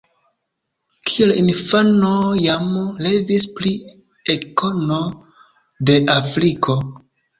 [1.09, 2.13] Kiel infano
[2.45, 2.73] jam
[3.09, 3.75] revis pri
[4.37, 4.99] ekkono
[5.91, 6.79] de Afriko.